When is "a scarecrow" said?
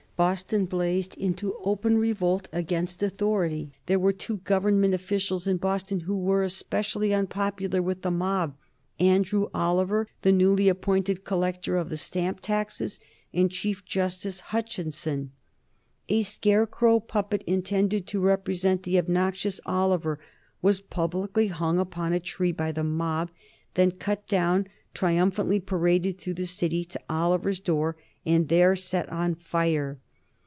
16.07-16.99